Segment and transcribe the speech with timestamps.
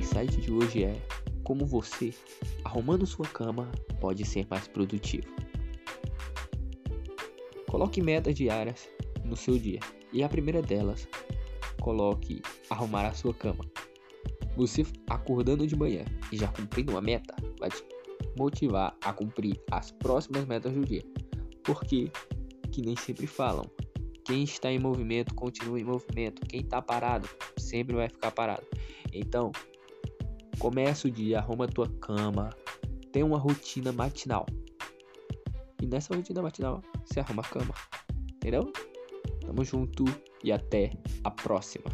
[0.00, 1.00] highlight de hoje é
[1.44, 2.12] como você,
[2.64, 5.26] arrumando sua cama, pode ser mais produtivo.
[7.68, 8.88] Coloque metas diárias
[9.24, 9.80] no seu dia
[10.12, 11.08] e a primeira delas,
[11.80, 13.64] coloque arrumar a sua cama.
[14.56, 17.84] Você acordando de manhã e já cumprindo uma meta vai te
[18.36, 21.04] motivar a cumprir as próximas metas do dia.
[21.62, 22.10] Porque,
[22.72, 23.64] que nem sempre falam,
[24.24, 28.66] quem está em movimento continua em movimento, quem está parado sempre vai ficar parado.
[29.12, 29.52] Então,
[30.60, 32.50] começa o dia, arruma a tua cama,
[33.10, 34.44] tem uma rotina matinal.
[35.82, 37.74] E nessa rotina matinal, você arruma a cama.
[38.34, 38.70] Entendeu?
[39.40, 40.04] Tamo junto
[40.44, 40.92] e até
[41.24, 41.86] a próxima.